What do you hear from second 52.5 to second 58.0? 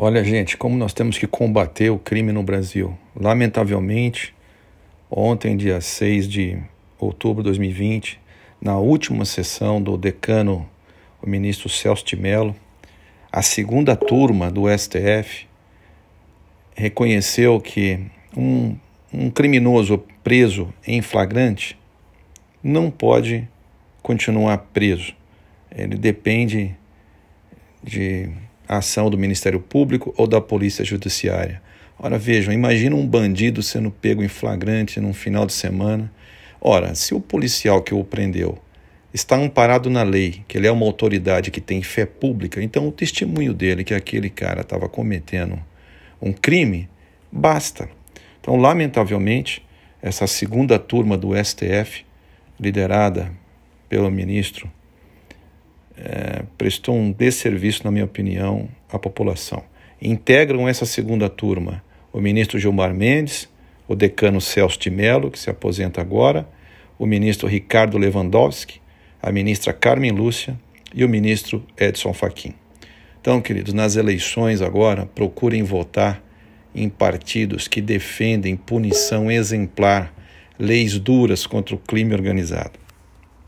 liderada pelo ministro é, prestou um desserviço, na